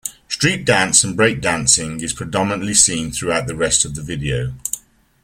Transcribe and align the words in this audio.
Street 0.27 0.65
dance 0.65 1.03
and 1.03 1.15
breakdancing 1.15 2.01
is 2.01 2.11
predominately 2.11 2.73
seen 2.75 3.11
throughout 3.11 3.45
the 3.45 3.53
rest 3.55 3.85
of 3.85 3.93
the 3.93 4.01
video. 4.01 4.51